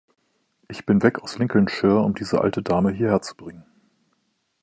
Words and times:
Ich 0.67 0.83
bin 0.87 1.03
weg 1.03 1.19
aus 1.19 1.37
Lincolnshire, 1.37 1.99
um 2.01 2.15
diese 2.15 2.41
alte 2.41 2.63
Dame 2.63 2.91
hierherzubringen. 2.91 3.65